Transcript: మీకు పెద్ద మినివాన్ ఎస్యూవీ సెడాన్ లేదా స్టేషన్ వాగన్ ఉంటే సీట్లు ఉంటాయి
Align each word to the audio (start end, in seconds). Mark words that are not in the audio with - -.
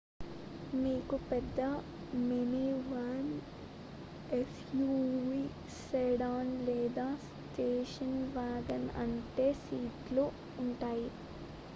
మీకు 0.73 1.15
పెద్ద 1.31 1.59
మినివాన్ 2.21 3.29
ఎస్యూవీ 4.31 5.43
సెడాన్ 5.77 6.51
లేదా 6.65 7.07
స్టేషన్ 7.27 8.19
వాగన్ 8.35 8.89
ఉంటే 9.05 9.53
సీట్లు 9.63 10.25
ఉంటాయి 10.59 11.07